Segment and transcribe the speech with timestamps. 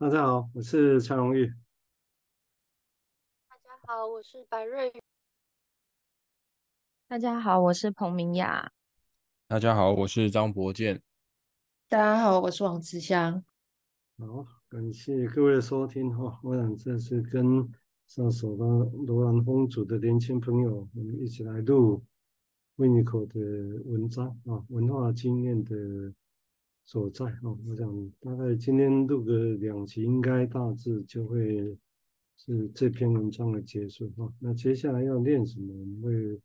[0.00, 1.52] 大家好，我是蔡荣玉。
[3.46, 4.90] 大家好，我是白瑞。
[7.06, 8.72] 大家好，我是彭明雅。
[9.46, 11.02] 大家好，我是张博健。
[11.86, 13.44] 大家好，我是王慈香。
[14.16, 16.40] 好，感谢各位的收听哈。
[16.44, 17.70] 我想这次跟
[18.06, 18.64] 上首的
[19.04, 22.02] 罗兰风族的年轻朋友，我们一起来录
[22.78, 25.74] Winiko 的文章啊，文化经验的
[26.90, 27.56] 所在啊。
[27.68, 31.78] 我想大概今天录个两集，应该大致就会
[32.36, 34.32] 是这篇文章的结束哈。
[34.40, 36.40] 那接下来要练什么，我们会。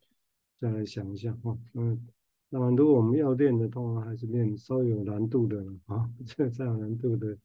[0.58, 2.08] 再来想一下哈，嗯，
[2.50, 7.38] 那么如果我们要练的话，还是练稍有难度的啊， 这个再有难度的，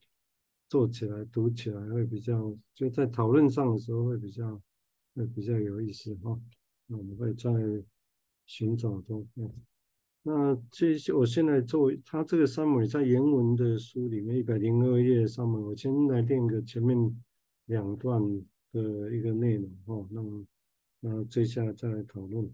[0.68, 4.62] 做起来读起来会比较，就在讨论上的时候会比较
[5.16, 6.40] 会比较有意思哈。
[6.86, 7.50] 那我们会在
[8.46, 9.52] 寻找中，嗯，
[10.32, 16.96] 那这些我现在做他这个 summary 在原文的书里面一百零二页上面，我先来练个前面
[17.66, 18.22] 两段
[18.70, 20.46] 的一个内容哈，那么
[21.00, 22.48] 那接下来再来讨论。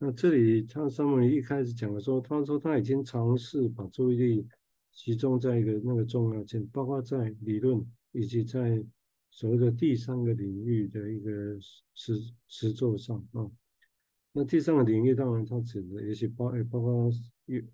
[0.00, 4.46] 那这里他上面一开始讲的说，他说他已经尝试把注意力
[4.92, 8.84] 集中在一个那个重要性，包括在理论以及在
[9.30, 11.58] 所谓的第三个领域的一个
[11.94, 13.50] 实实实作上啊。
[14.32, 17.10] 那第三个领域当然他指的也许包包括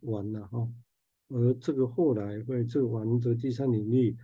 [0.00, 0.68] 玩了哈，
[1.28, 4.16] 而这个后来会这个玩的第三领域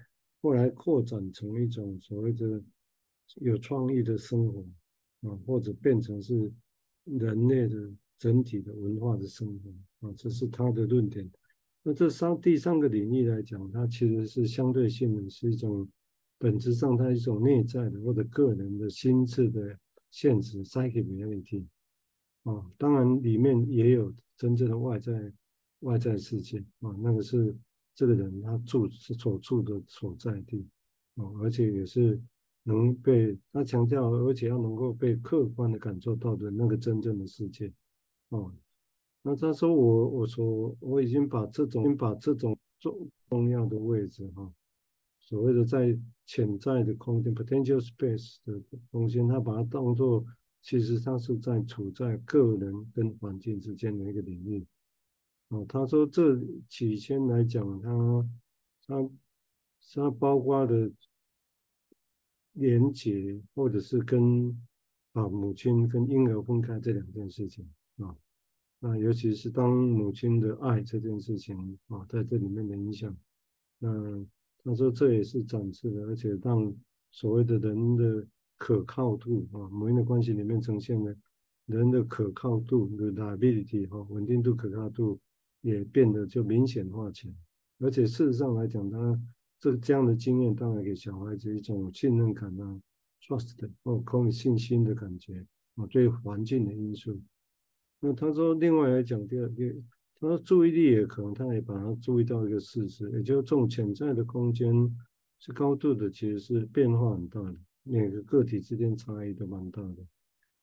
[0.42, 2.62] 后来扩展成一种所谓的
[3.36, 4.60] 有创意的生活
[5.28, 6.52] 啊，或者变成是。
[7.06, 11.30] 人类的整体的文化的生活啊，这是他的论点。
[11.82, 15.86] 那这三第三个领域来讲，它其实是相对性的，是一种
[16.38, 19.78] 本质上它一种内在的或者个人的心智的
[20.10, 21.66] 现实 （psychic reality）
[22.44, 22.64] 啊。
[22.78, 25.32] 当然里面也有真正的外在
[25.80, 27.54] 外在世界啊，那个是
[27.94, 30.66] 这个人他住所住的所在地
[31.16, 32.18] 啊，而且也是。
[32.66, 37.70] 能被他强调，而且要能够被客观的感受到的那个真正的世界，
[38.30, 38.50] 哦，
[39.20, 44.50] 那他说我我说我已经把这种已经把这种重重要的位置哈，
[45.20, 45.94] 所谓的在
[46.24, 48.58] 潜在的空间 potential space 的
[48.90, 50.24] 中间，他把它当做
[50.64, 54.66] 其实他是在处在个人跟环境之间的一个领域，
[55.50, 56.36] 哦，他说这
[56.68, 58.28] 起先来讲，他
[58.88, 59.10] 他
[59.94, 60.90] 他包括的。
[62.56, 64.56] 连结，或者是跟
[65.10, 68.16] 把母亲跟婴儿分开这两件事情啊，
[68.78, 73.12] 那尤其是当母亲的爱这件事情啊，在这里面的影响，
[73.80, 73.90] 那
[74.62, 76.72] 他说这也是展示的，而且让
[77.10, 78.24] 所谓的人的
[78.56, 81.16] 可靠度啊，母婴的关系里面呈现的
[81.66, 85.18] 人的可靠度 reliability 哈，稳定度、可靠度
[85.60, 87.34] 也变得就明显化起来，
[87.80, 89.20] 而且事实上来讲，他。
[89.60, 92.78] 这这样的经验当然给小孩子一种信任感啊
[93.22, 97.18] ，trust 或空信心的感觉啊，对环境的因素。
[98.00, 99.74] 那他说，另外来讲，第二，个，
[100.20, 104.74] 他说注意力也可能，他也把它注意到一个事实，也就是这种潜在的空间
[105.38, 110.04] 是高度的，其实是变化很大的，每个个体之间差异都蛮大的。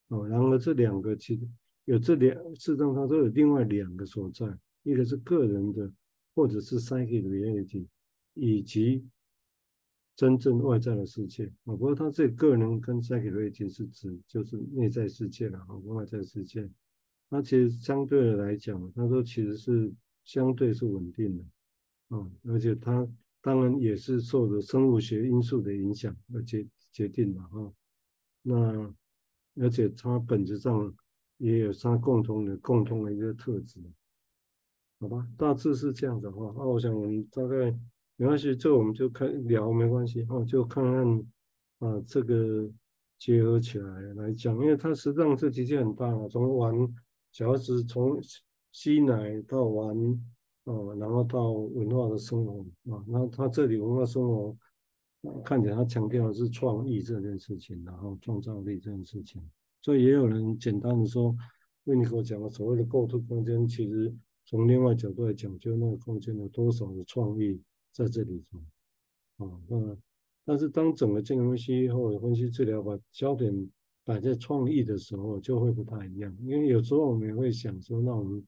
[0.10, 1.48] 哦，然后这两个其实
[1.86, 4.46] 有这两，事实上它都有另外两个所在，
[4.84, 5.90] 一个是个人的，
[6.36, 7.88] 或者是 psychic reality。
[8.34, 9.06] 以及
[10.16, 16.70] 真正外在的世界啊，不过他这个人跟 psychology 是指就是内在世界了啊，外在世界，
[17.28, 19.94] 那其实相对的来讲，他说其实是
[20.24, 21.44] 相对是稳定的
[22.16, 23.06] 啊，而且他
[23.42, 27.74] 当然也是受着生物学因素的影响而且决定的哈，
[28.42, 28.94] 那
[29.56, 30.94] 而且它本质上
[31.38, 33.80] 也有它共同的共同的一个特质，
[35.00, 37.78] 好吧，大致是这样的话，那我想我们大概。
[38.18, 41.20] 没关系，这我们就看聊没关系哦，就看看
[41.80, 42.70] 啊，这个
[43.18, 46.76] 结合起来来讲，因为它实际上这体积很大啊，从玩
[47.32, 48.20] 小孩子从
[48.72, 49.98] 吸奶到玩
[50.66, 52.64] 哦，然后到文化的生活
[52.96, 54.56] 啊，那他这里文化生活
[55.44, 59.42] 看起来他强调的是创意这件事情，然后创造力这件事情，
[59.82, 61.36] 所以也有人简单的说，
[61.86, 64.14] 为你给我讲的所谓的构图空间，其实
[64.46, 67.62] 从另外角度来讲，就那个空间有多少的创意。
[67.94, 69.98] 在这里头，啊，那
[70.46, 73.54] 但是当整个精神分析或者分析治疗把焦点
[74.06, 76.34] 摆在创意的时候，就会不太一样。
[76.40, 78.48] 因为有时候我们也会想说，那我们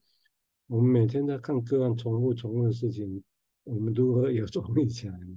[0.66, 3.22] 我们每天在看个案重复重复的事情，
[3.64, 5.36] 我们如何有创意起来呢？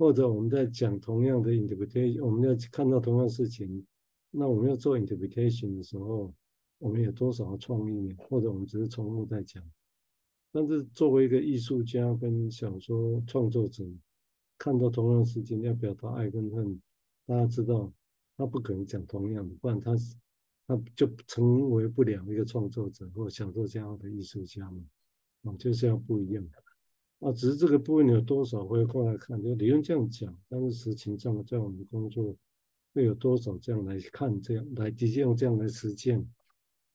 [0.00, 3.86] 或者我们在讲同样的 interpretation，我们要看到同样事情，
[4.30, 6.34] 那我们要做 interpretation 的时候，
[6.78, 8.16] 我们有多少创意呢？
[8.26, 9.62] 或者我们只是重复在讲？
[10.52, 13.84] 但是作为一个艺术家跟小说创作者，
[14.56, 16.80] 看到同样事情，要表达爱跟恨，
[17.26, 17.92] 大家知道
[18.38, 19.94] 他不可能讲同样的，不然他
[20.66, 24.82] 他就成为不了一个创作者或小说家的艺术家嘛。
[25.42, 26.42] 啊，就是要不一样
[27.20, 32.34] 啊，只是这个部分有多少会过来看，就理论这样讲，但是实情上在我们工作
[32.94, 36.18] 会有多少这样来看，这样来直接用这样来实践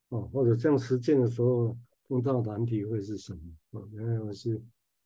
[0.10, 1.77] 啊，或者这样实践的时候
[2.07, 3.88] 碰到难题会是什么啊？
[3.92, 4.60] 原来我是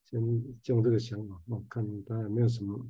[0.05, 0.21] 先
[0.67, 2.89] 用这个想法啊，看大家有没有什么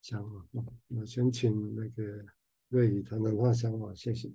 [0.00, 0.64] 想法啊？
[0.88, 2.24] 我先请那个
[2.68, 4.32] 瑞宇谈谈他想法，谢谢。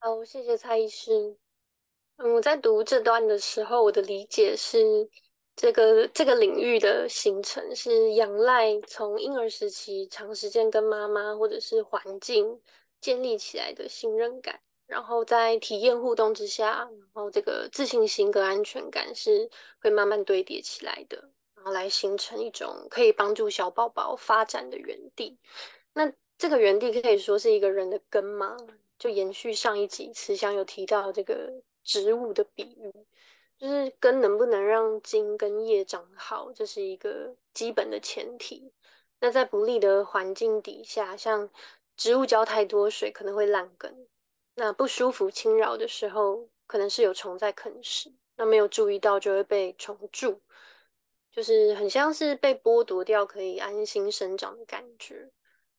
[0.00, 1.43] 好，谢谢蔡医师。
[2.16, 5.08] 嗯，我在读这段的时候，我的理解是，
[5.56, 12.60] 这个这个领域的形成是仰赖从婴儿时期长时间跟妈妈或者是环境
[13.00, 19.50] 建立起来的信任感，然后在体验互动之下，然后这个自信心跟安全感是
[19.80, 21.16] 会慢慢堆叠起来的，
[21.56, 25.36] 然后来形成一种可以帮助小宝宝发展的园地。
[25.92, 28.56] 那这个园地可以说是一个人的根吗？
[29.00, 31.52] 就延续上一集慈祥有提到这个。
[31.84, 32.92] 植物的比喻，
[33.56, 38.72] 就是根能不能让茎跟叶长好，这是一个基本的前提。
[39.20, 41.48] 那在不利的环境底下，像
[41.96, 44.06] 植物浇太多水，可能会烂根。
[44.56, 50.40] 那不舒服侵扰的时候，可能是有虫在啃食，那没有注意到就会被虫蛀，
[51.30, 55.30] 就是很像是被剥夺掉可以安心生长的感觉。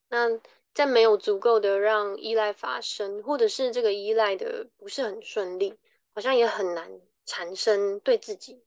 [0.10, 0.30] 那
[0.74, 5.78] 在没有足够的让依赖发生，或者是这个依赖的不是很顺利。
[6.16, 6.90] 好像也很难
[7.26, 8.64] 产生对自己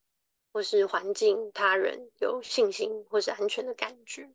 [0.52, 4.30] 或是环境、他人有信心或是安全的感觉。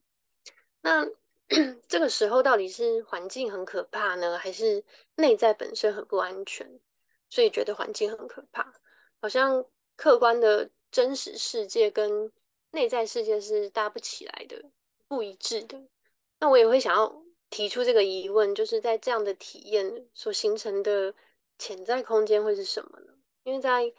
[0.82, 1.08] 那
[1.88, 4.84] 这个时候到底是环境很可怕呢，还是
[5.18, 6.68] 内在本身很不安全，
[7.30, 8.74] 所以觉得环境很可怕？
[9.22, 9.64] 好像
[9.96, 12.32] 客观的真实世界跟
[12.72, 14.72] 内在世界是搭不起来的、
[15.08, 15.80] 不一致的。
[16.40, 21.14] 那我也会想要提出这个疑问，就是在这样的体验所形成的。
[21.64, 23.14] 潜在空间会是什么呢？
[23.44, 23.90] 因为在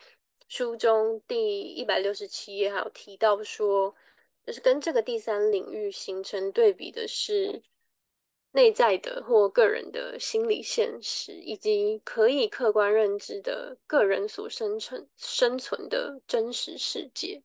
[0.48, 3.94] 书中第一百六十七页还有提到说，
[4.44, 7.62] 就是跟这个第三领域形成对比的是
[8.52, 17.42] 内在的或个人的心理现实，以及可以客观认知的个人所生存生存的真实世界。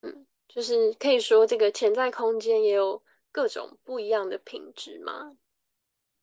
[0.00, 5.36] 嗯，就是可以说这个潜在空间也有各种不一样的品质吗？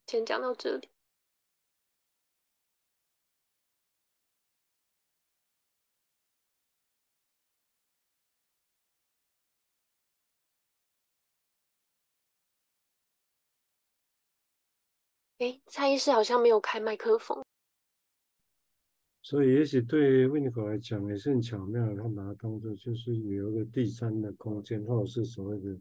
[0.07, 0.89] 先讲到这里。
[15.39, 17.43] 哎，蔡医师好像没有开麦克风，
[19.21, 25.77] 所以也许对维尼口来讲也是很巧妙，他把它当做就是有一个第三的空间，或者是所谓的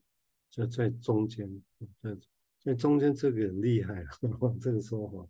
[0.51, 1.63] 在在中间，
[2.01, 2.17] 在
[2.59, 4.09] 在中间这个很厉害了，
[4.61, 5.29] 这个说法。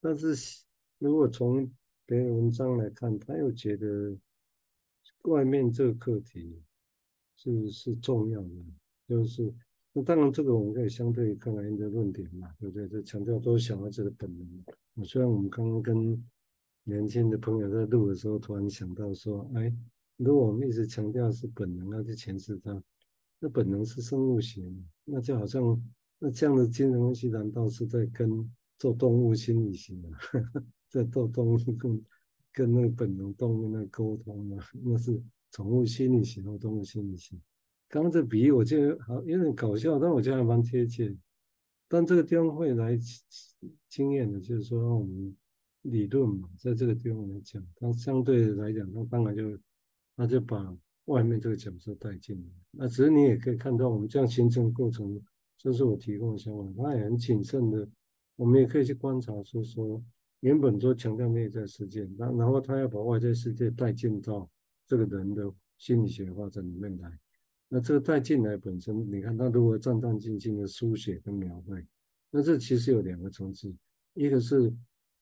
[0.00, 0.64] 但是
[0.98, 1.70] 如果从
[2.06, 4.16] 别的文章来看，他又觉得
[5.22, 6.62] 外面这个课题
[7.36, 8.48] 是是重要的，
[9.08, 9.52] 就是。
[9.96, 12.88] 那当然，这个我们可以相对看来一个论点嘛，对不对？
[12.88, 15.04] 这强调都是小孩子的本能。
[15.04, 16.24] 虽然我们刚刚跟
[16.82, 19.72] 年轻的朋友在录的时候，突然想到说，哎，
[20.16, 22.82] 如果我们一直强调是本能，要去诠释它，
[23.38, 24.68] 那本能是生物学，
[25.04, 25.80] 那就好像
[26.18, 30.18] 那这样的精神分析，难道是在跟做动物心理学啊？
[30.90, 32.04] 在做动物跟
[32.52, 34.58] 跟那个本能动物那沟通吗？
[34.82, 35.22] 那是
[35.52, 37.36] 宠物心理学或动物心理学？
[37.88, 41.16] 刚刚这比喻我觉得好有点搞笑，但我觉得还蛮贴切。
[41.86, 42.98] 但这个地方会来
[43.88, 45.36] 经验的，就是说我们
[45.82, 49.58] 理论嘛，在这个地方来讲，它相对来讲，它当然就
[50.16, 52.52] 那就把外面这个角色带进来。
[52.72, 55.20] 那只是你也可以看到，我们这样形成过程，
[55.58, 57.88] 这是我提供的想法，它也很谨慎的。
[58.36, 60.02] 我们也可以去观察，说说
[60.40, 64.50] 原本说强调内在世界，然然后他要把外在世界带进到
[64.86, 67.16] 这个人的心理学发展里面来。
[67.74, 71.84] 那这个带进来本身，你看他如何战战兢兢的书写跟描绘，
[72.30, 73.74] 那这其实有两个层次，
[74.12, 74.72] 一个是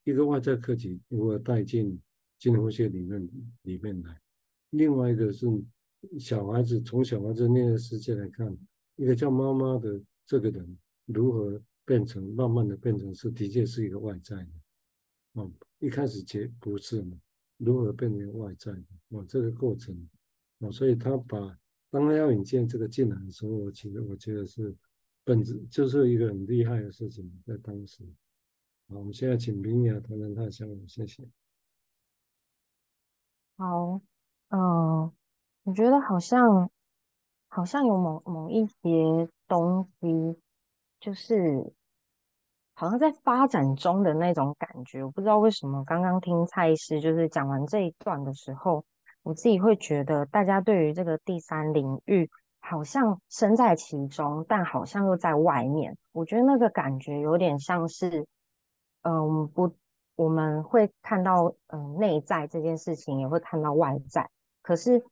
[0.05, 1.99] 一个外在客体如何带进
[2.39, 3.27] 精神分析理论
[3.63, 4.21] 里面来，
[4.69, 5.47] 另外一个是
[6.21, 8.55] 小孩子从小孩子内在世界来看，
[8.97, 14.51] 一个叫妈妈的这个人如何变成慢慢的变成是的确是一个外在的，
[15.41, 17.17] 哦，一开始结不是嘛，
[17.57, 20.07] 如何变成外在的，哦，这个过程，
[20.59, 21.59] 哦，所以他把。
[21.93, 24.75] 当他要引荐这个进来的时候，我其实我觉得是
[25.23, 28.03] 本质就是一个很厉害的事情，在当时。
[28.89, 31.23] 好，我们现在请明雅谈谈他的想法，谢谢。
[33.59, 34.01] 好，
[34.49, 35.13] 嗯、
[35.65, 36.71] 我觉得好像
[37.49, 40.41] 好像有某某一些东西，
[40.99, 41.73] 就是
[42.73, 45.05] 好像在发展中的那种感觉。
[45.05, 48.83] 我不知道为什么，刚刚听蔡医师就是讲完这一段的时候，
[49.23, 52.29] 我自己会觉得大家对于这个第三领域
[52.61, 55.97] 好像身在其中，但好像又在外面。
[56.13, 58.27] 我觉得那个感觉有点像是，
[59.03, 59.75] 嗯，不，
[60.17, 64.29] 我们会看到嗯内在这件事情，也会看到外在，
[64.63, 65.03] 可是。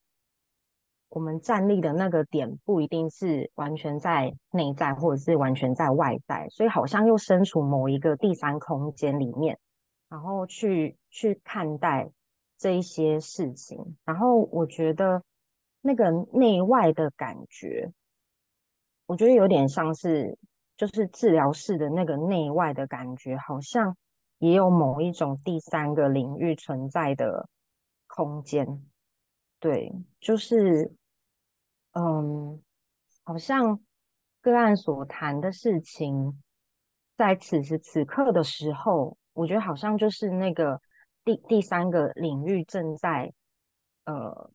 [1.12, 9.58] 我们站立的那个点不一定是完全在内在，或者是完全在外在，所以好像又身处某一个第三空间里面，
[10.08, 12.08] 然后去去看待
[12.60, 13.96] 这一些事情。
[14.04, 15.20] 然后我觉得
[15.80, 17.90] 那个内外的感觉，
[19.06, 20.38] 我觉得有点像是
[20.76, 23.96] 就是治疗室的那个内外的感觉，好像
[24.38, 27.48] 也有某一种第三个领域存在的
[28.06, 28.84] 空间。
[29.58, 30.92] 对，就是。
[31.92, 32.62] 嗯，
[33.24, 33.80] 好像
[34.40, 36.40] 个案所谈的事情，
[37.16, 40.80] 在此时此刻的时候，我觉得好像就是那个
[41.36, 43.32] 第第三个领域正在
[44.04, 44.50] 呃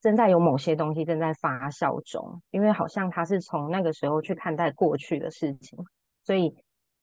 [0.00, 5.78] 正在有某些东西正在发酵中，因为好像他是从那个时候去看待过去的事情，
[6.24, 6.54] 所以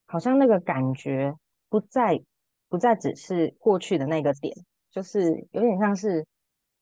[0.06, 1.34] 好像那个感觉
[1.70, 2.22] 不再
[2.70, 4.56] 不再只是过去的那个点，
[4.92, 6.26] 就是有点像是。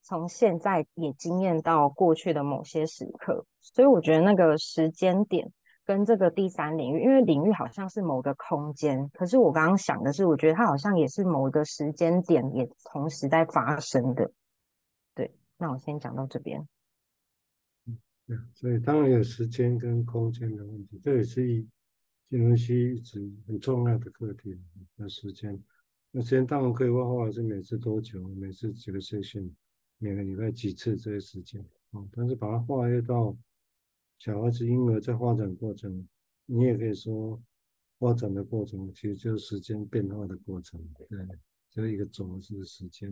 [0.03, 5.47] 从现在也经验到过去的某些时刻，所以我觉得那个时间点
[5.91, 14.31] 跟这个第三领域，因为领域好像是某个空间，可是我刚刚想的是，我觉得它好像也是某一个时间点也同时在发生的。
[15.13, 16.65] 对，那我先讲到这边。
[17.87, 21.67] 嗯，对，所以当然有时间跟空间的问题，这也是一
[22.29, 24.57] 金融系一直很重要的课题。
[24.95, 25.61] 那时间，
[26.11, 29.51] 那时间当然可以画画，是每次多久，每次几个 session。
[29.97, 33.35] 每个礼拜几次这些时间啊，但是把它划越到
[34.21, 36.07] 小孩子婴儿在发展过程，
[36.45, 37.41] 你也可以说
[37.97, 41.17] 发展的过程其实就是时间变化的过程，对，
[41.71, 43.11] 就是一个轴是时间。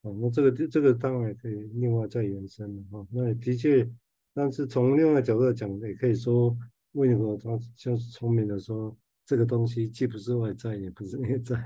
[0.00, 3.06] 哦，那这个这个当然也可以另外再延伸了哈。
[3.10, 3.86] 那也的确，
[4.32, 6.56] 但是从另外角度来讲，也可以说
[6.92, 8.96] 为什么他就是聪明的说，
[9.26, 11.62] 这个东西既不是外在，也不是内在，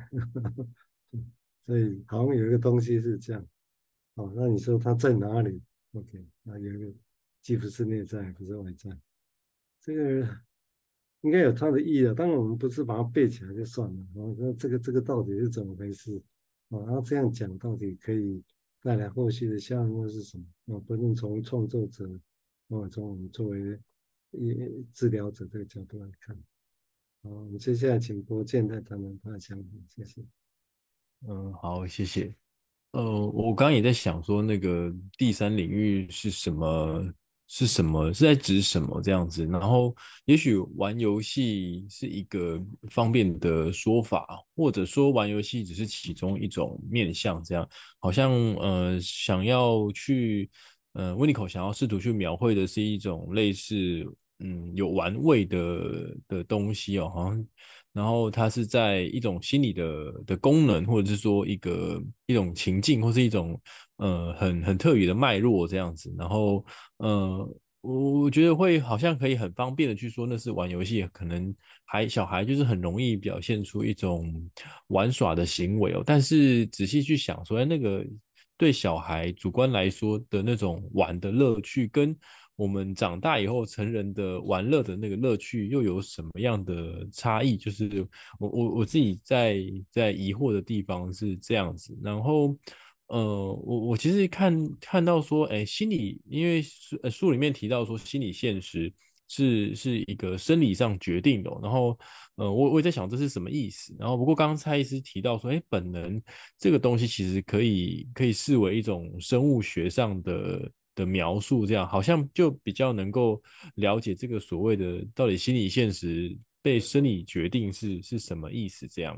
[1.67, 3.47] 所以好像有一个东西是这样。
[4.17, 6.93] 哦，那你说它在哪里？OK，那有一个
[7.43, 8.91] 既不是内在，不是外在，
[9.81, 10.29] 这个
[11.23, 12.13] 应该有它的意义啊。
[12.15, 14.07] 当然，我们不是把它背起来就算了。
[14.15, 16.23] 哦，那这个这个到底是怎么回事？
[16.69, 18.43] 哦，然后这样讲到底可以
[18.83, 20.45] 带来后续的效应是什么？
[20.67, 22.09] 哦，不论从创作者，
[22.69, 23.81] 哦，从我们作为
[24.33, 24.55] 一
[24.93, 26.37] 治疗者这个角度来看。
[27.23, 30.23] 好，我们接下来请郭健再谈谈他的想法，谢谢。
[31.27, 32.35] 嗯，好，谢谢。
[32.93, 37.13] 呃，我刚刚也在想说，那个第三领域是什么？
[37.53, 38.13] 是什么？
[38.15, 39.45] 是在指什么这样子？
[39.45, 39.93] 然后，
[40.25, 47.43] 也许玩游戏是一个方便的说法，或者说玩游戏只是其中一种面向。
[47.43, 50.49] 这样，好像呃，想要去
[50.93, 53.75] 呃，Winiko 想要试图去描绘的是一种类似
[54.39, 57.47] 嗯有玩味的的东西哦，好像。
[57.93, 63.61] 然后它是在一种心理的的功能，或者是说一个一种情境，或是一种
[64.01, 66.13] 呃很很特别的脉络这样子。
[66.19, 66.65] 然后
[66.97, 67.49] 呃，
[67.81, 71.55] 我我觉得会好像可以很方便的去说那是玩游戏，可能
[71.85, 74.51] 还小孩就是很容易表现出一种
[74.89, 76.03] 玩耍的行为哦。
[76.05, 78.05] 但是仔细去想说，哎，那个
[78.57, 82.17] 对小孩主观来说的那种玩的乐趣跟。
[82.57, 87.57] 我们长大以后，成人的玩乐的那个乐趣又有什么样的差异？
[87.57, 88.07] 就是
[88.39, 91.99] 我我我自己在在疑惑的地方是这样子。
[92.03, 92.55] 然后，
[93.11, 98.93] 呃，我我其实看看到说，哎，心理，因为书书里面提到说，心理现实
[99.29, 101.51] 是是一个生理上决定的。
[101.63, 101.99] 然后，
[102.37, 103.95] 呃，我我也在想这是什么意思。
[103.99, 106.21] 然后，不过刚刚蔡医师提到说，哎，本能
[106.59, 110.71] 这个东西其实可以可以视为一种生物学上的。
[110.97, 113.41] 的描述，这样好像就比较能够
[113.77, 118.89] 了解这个所谓的到底心理现实被生理决定是是什么意思。
[118.89, 119.17] 这样，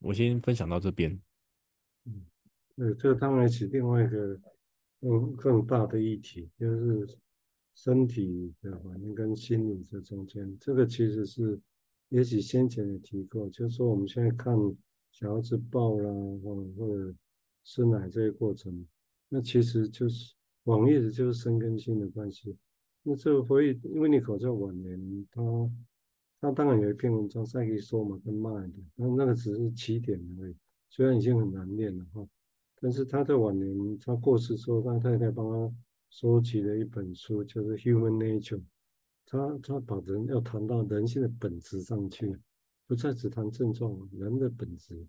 [0.00, 1.18] 我先分享到这边。
[2.06, 2.26] 嗯，
[2.76, 4.40] 呃，这个当然是另外一个
[5.00, 7.18] 更更大的议题，就是
[7.74, 11.60] 身体的反应跟心理这中间，这个其实是
[12.08, 14.56] 也许先前也提过，就是说我们现在看
[15.10, 16.10] 小孩子抱啦，
[16.42, 17.14] 或或者
[17.64, 18.86] 吃奶这些过程，
[19.28, 20.34] 那其实就是。
[20.64, 22.56] 网页的就是身跟心的关系，
[23.02, 25.42] 那这个回忆，因为你口在晚年，他
[26.40, 30.56] 他当然有一篇文章可以说嘛，跟骂的，那那个只是起点而已，
[30.88, 32.26] 虽然已经很难念了哈，
[32.84, 35.74] 但是他在晚年，他过世之后，他太太帮他
[36.10, 38.58] 收集了一本书，就是《Human Nature》。
[39.24, 42.38] 他他把人要谈到人性的本质上去，
[42.86, 45.02] 不再只谈症状，人的本质。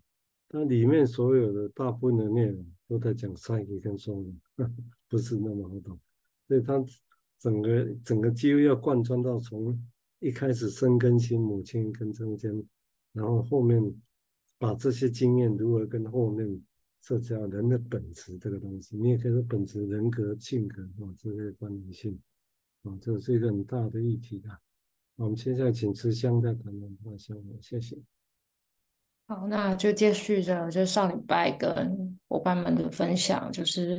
[0.47, 4.33] 它里面所有的大部分的内容都在讲 psyche 跟 soul，
[5.09, 5.99] 不是那么好懂。
[6.47, 6.81] 所以他
[7.37, 9.77] 整个整个几乎要贯穿到从
[10.19, 12.53] 一开始生根心母亲跟中间，
[13.11, 13.83] 然后后面
[14.57, 16.63] 把这些经验如何跟后面。
[17.07, 22.19] 这叫人的本质这个东西，你也可以说本质、人格、性格哦，这些关联性
[22.81, 24.59] 啊，这是一个很大的议题啊。
[25.15, 27.95] 我们现在请慈香再谈谈那项目，谢谢。
[29.27, 33.97] 好，那就接续着就上礼拜跟伙伴们的分享，就是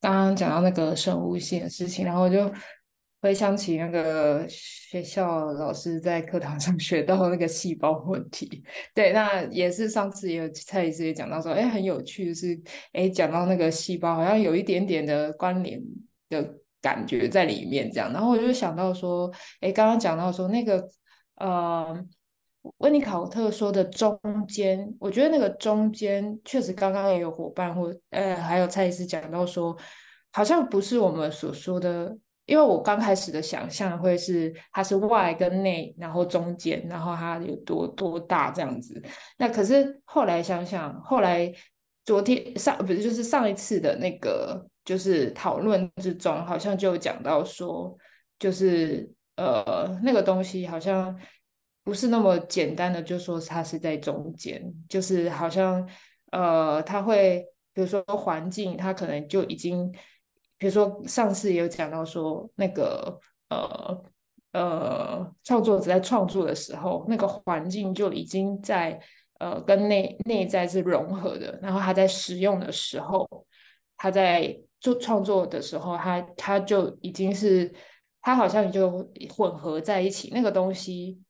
[0.00, 2.50] 刚刚讲到那个生物性的事情，然后就。
[3.26, 8.62] 回想起那个学校老师在课堂上 学到那个细胞问题，
[8.94, 12.56] 对，那也是上次也有蔡医师也讲到说，哎，很有趣的是，
[12.92, 15.82] 哎，讲到那个细胞好像有一点点的关联
[16.28, 19.28] 的感觉在里面，这样，然后我就想到说，
[19.60, 20.88] 哎，刚刚讲到说那个，
[21.34, 22.00] 呃，
[22.76, 24.16] 温尼考特说的中
[24.46, 29.76] 间，我觉得那个中间确实刚刚也有伙伴或呃还有蔡医师讲到说，
[30.30, 32.16] 好像不是我们所说的。
[32.46, 39.02] 因为我刚开始的想象会是它是外跟内，然后中间，然后它有多多大这样子。
[39.36, 41.52] 那可是后来想想，后来
[42.04, 47.98] 昨天上不是就是上一次的那个就是讨论之中，好像就讲到说，
[48.38, 51.18] 就是呃那个东西好像
[51.82, 55.84] 不是那么简单的，就说它是在中间，就是好像
[56.30, 59.92] 呃它会比如说环境，它可能就已经。
[60.58, 63.20] 比如说，上次也有讲到说，那个
[63.50, 64.04] 呃
[64.52, 68.98] 呃，创作者在创作的时候，那个环境就已经在
[69.38, 71.58] 呃跟内内在是融合的。
[71.60, 73.28] 然后他在使用的时候，
[73.98, 77.70] 他在做创作的时候，他他就已经是
[78.22, 78.90] 他好像就
[79.28, 80.30] 混合在一起。
[80.32, 81.20] 那个东西，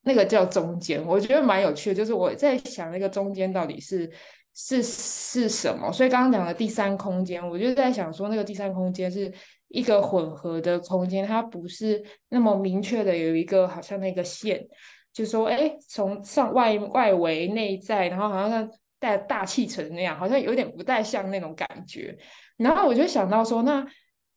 [0.00, 1.94] 那个叫中间，我觉得蛮有趣的。
[1.94, 4.10] 就是我在想，那个中间到底是。
[4.56, 5.92] 是是什么？
[5.92, 9.30] 所以刚刚讲的第三空间，我就在想说，那个第三空间是
[9.68, 14.66] 一个混合的空间，它不是那么明确的有一个好像那个线，
[15.12, 22.16] 就说，哎，从上外外围内在，然后好像带大气层那样，好像有点不太像那种感觉。
[22.56, 23.86] 然后我就想到说，那。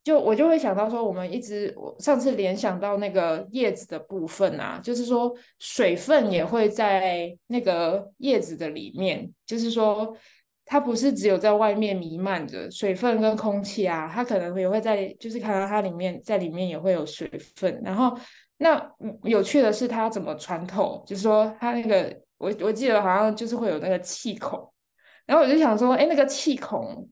[0.09, 10.17] 就我就会想到说，我们一直我上次联想到那个叶子的部分啊，就是说水分也会在那个叶子的里面，就是说
[10.65, 17.79] 它不是只有在外面弥漫着水分跟空气啊，它可能也会在，就是看到它里面在里面也会有水分。
[17.85, 18.17] 然后
[18.57, 18.83] 那
[19.21, 24.73] 有趣的是它怎么穿透，就是说它那个我我记得好像就是会有那个气孔，
[25.27, 27.07] 然后我就想说，哎，那个气孔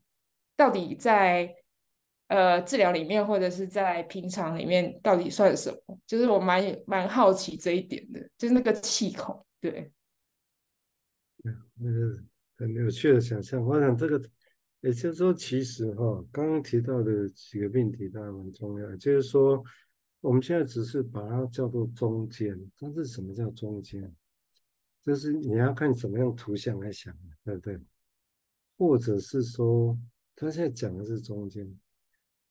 [0.56, 1.48] 到底在？
[2.28, 5.98] 呃，治疗里面或者是在平常里面，到底算什么？
[6.06, 9.92] 就是我蛮蛮好奇这一点的，就是那个气孔，对，
[11.76, 12.24] 那个
[12.58, 13.64] 很有趣的想象。
[13.64, 14.22] 我想这个，
[14.82, 18.96] 也就是说，其实哈，刚刚提到的几个命题当然蛮重要。
[18.98, 19.64] 就是说，
[20.20, 24.14] 我们现在只是把它叫做中间，但是什么叫中间？
[25.06, 27.80] 就是你要看怎么样图像来想，对不对？
[28.78, 29.98] 或者是说，
[30.36, 31.74] 他现在讲的是中间。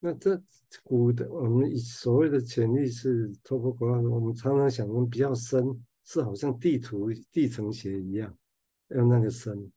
[0.00, 0.40] 那这
[0.84, 5.64] 古的我们所谓的潜意识透过国我们常常想的比较深，
[6.04, 8.32] 是好像地图地层学一样，
[8.88, 9.70] 要那个深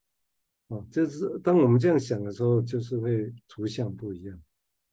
[0.68, 4.40] 啊，就是当我们这样想的时候，就是会图像不一样。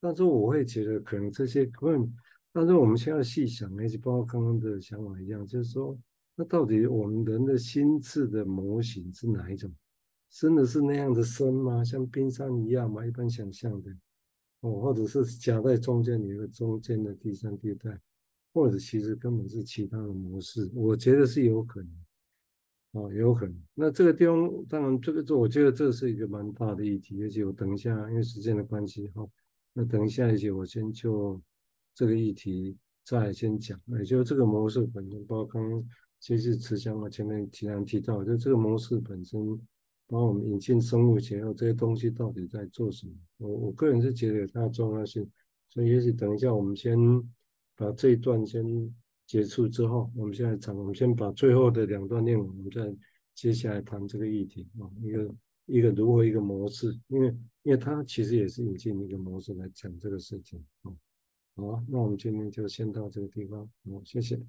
[0.01, 2.15] 但是我会觉得可能这些问，
[2.53, 5.99] 但是我们现在细想，也就包括刚刚的想法一样，就是说，
[6.35, 9.71] 那到底我们人的心智的模型是哪一种？
[10.31, 11.85] 真的是那样的深吗？
[11.85, 13.05] 像冰山一样吗？
[13.05, 13.91] 一般想象的。
[14.67, 17.97] 哦，或者是夹在中间，有一个中间的第三地带，
[18.53, 21.91] 或者其实根本是其他的模式，我觉得是有可能，
[22.93, 23.57] 哦，有可能。
[23.75, 29.25] 那这个地方，当然这个做，我觉得这是一个蛮大的议题，而且我等一下，因为时间的关系，哈，
[29.73, 31.41] 那等一下一些我先就
[31.95, 39.39] 这个议题再先讲，也就这个模式本身，包括刚刚其实慈香啊前面提然提到，就这个模式本身。
[40.09, 43.13] 把我们引进生物学后，这些东西到底在做什么？
[43.39, 45.29] 我我个人是觉得有它的重要性，
[45.69, 46.97] 所以也许等一下我们先
[47.75, 48.65] 把这一段先
[49.27, 52.95] 结束之后，我们现在讲，我们先把最后的两段内容，我们再
[53.35, 55.35] 接下来谈这个议题啊，一个
[55.67, 57.29] 一个如何一个模式，因为
[57.65, 60.93] 因为它其实也是引进一个模式来讲这个事情啊。
[61.57, 64.41] 好，那我们今天就先到这个地方，好，谢谢。